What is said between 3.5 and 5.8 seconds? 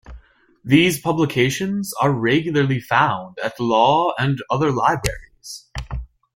law and other libraries.